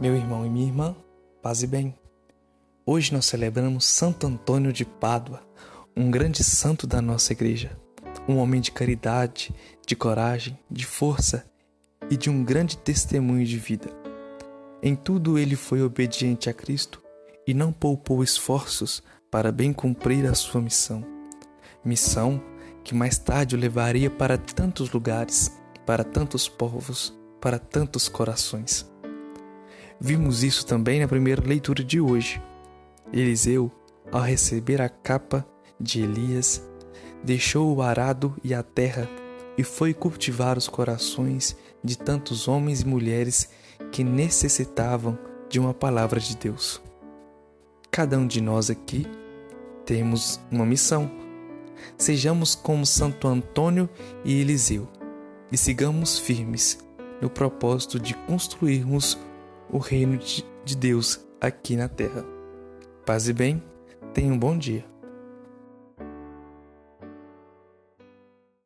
Meu 0.00 0.14
irmão 0.14 0.44
e 0.44 0.50
minha 0.50 0.66
irmã, 0.66 0.94
paz 1.42 1.62
e 1.62 1.66
bem. 1.66 1.94
Hoje 2.84 3.12
nós 3.14 3.24
celebramos 3.24 3.86
Santo 3.86 4.26
Antônio 4.26 4.72
de 4.72 4.84
Pádua, 4.84 5.42
um 5.96 6.10
grande 6.10 6.44
santo 6.44 6.86
da 6.86 7.00
nossa 7.00 7.32
igreja, 7.32 7.78
um 8.28 8.36
homem 8.36 8.60
de 8.60 8.72
caridade, 8.72 9.54
de 9.86 9.96
coragem, 9.96 10.58
de 10.70 10.84
força 10.84 11.46
e 12.10 12.16
de 12.16 12.28
um 12.28 12.44
grande 12.44 12.76
testemunho 12.76 13.46
de 13.46 13.56
vida. 13.56 13.88
Em 14.82 14.94
tudo 14.94 15.38
ele 15.38 15.56
foi 15.56 15.82
obediente 15.82 16.50
a 16.50 16.52
Cristo 16.52 17.02
e 17.46 17.54
não 17.54 17.72
poupou 17.72 18.22
esforços 18.22 19.02
para 19.30 19.50
bem 19.50 19.72
cumprir 19.72 20.26
a 20.26 20.34
sua 20.34 20.60
missão. 20.60 21.02
Missão 21.82 22.42
que 22.84 22.94
mais 22.94 23.18
tarde 23.18 23.56
o 23.56 23.58
levaria 23.58 24.10
para 24.10 24.36
tantos 24.36 24.90
lugares, 24.90 25.58
para 25.86 26.04
tantos 26.04 26.48
povos, 26.48 27.18
para 27.40 27.58
tantos 27.58 28.08
corações. 28.08 28.89
Vimos 30.00 30.42
isso 30.42 30.64
também 30.64 30.98
na 30.98 31.06
primeira 31.06 31.46
leitura 31.46 31.84
de 31.84 32.00
hoje. 32.00 32.40
Eliseu, 33.12 33.70
ao 34.10 34.22
receber 34.22 34.80
a 34.80 34.88
capa 34.88 35.46
de 35.78 36.00
Elias, 36.02 36.62
deixou 37.22 37.76
o 37.76 37.82
arado 37.82 38.34
e 38.42 38.54
a 38.54 38.62
terra 38.62 39.06
e 39.58 39.62
foi 39.62 39.92
cultivar 39.92 40.56
os 40.56 40.66
corações 40.66 41.54
de 41.84 41.98
tantos 41.98 42.48
homens 42.48 42.80
e 42.80 42.86
mulheres 42.86 43.50
que 43.92 44.02
necessitavam 44.02 45.18
de 45.50 45.60
uma 45.60 45.74
palavra 45.74 46.18
de 46.18 46.34
Deus. 46.34 46.80
Cada 47.90 48.18
um 48.18 48.26
de 48.26 48.40
nós 48.40 48.70
aqui 48.70 49.06
temos 49.84 50.40
uma 50.50 50.64
missão. 50.64 51.10
Sejamos 51.98 52.54
como 52.54 52.86
Santo 52.86 53.28
Antônio 53.28 53.86
e 54.24 54.40
Eliseu 54.40 54.88
e 55.52 55.58
sigamos 55.58 56.18
firmes 56.18 56.78
no 57.20 57.28
propósito 57.28 58.00
de 58.00 58.14
construirmos 58.14 59.18
o 59.72 59.78
reino 59.78 60.18
de 60.18 60.76
Deus 60.76 61.24
aqui 61.40 61.76
na 61.76 61.88
terra. 61.88 62.24
Paz 63.06 63.28
e 63.28 63.32
bem, 63.32 63.62
tenha 64.12 64.32
um 64.32 64.38
bom 64.38 64.56
dia. 64.56 64.89